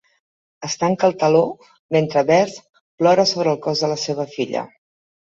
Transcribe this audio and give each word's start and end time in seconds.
Es 0.67 0.75
tanca 0.83 1.09
el 1.11 1.11
teló 1.23 1.41
mentre 1.95 2.23
Berthe 2.29 2.81
plora 3.03 3.25
sobre 3.33 3.51
el 3.57 3.61
cos 3.67 3.83
de 3.85 3.91
la 3.93 3.99
seva 4.05 4.27
filla. 4.37 4.65